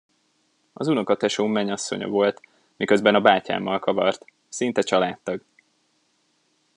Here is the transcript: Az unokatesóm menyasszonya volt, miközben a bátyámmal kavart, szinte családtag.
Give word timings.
Az 0.73 0.87
unokatesóm 0.87 1.51
menyasszonya 1.51 2.07
volt, 2.07 2.45
miközben 2.75 3.15
a 3.15 3.21
bátyámmal 3.21 3.79
kavart, 3.79 4.25
szinte 4.49 4.81
családtag. 4.81 5.43